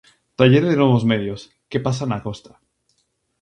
[0.39, 2.51] Taller de Novos Medios: Que Pasa na Costa.